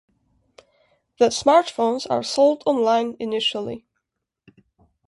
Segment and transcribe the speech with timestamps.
[1.19, 3.85] The smartphones are sold online initially.